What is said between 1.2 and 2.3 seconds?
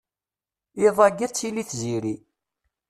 ad tili tziri.